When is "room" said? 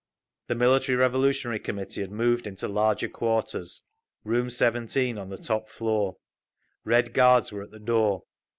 4.23-4.49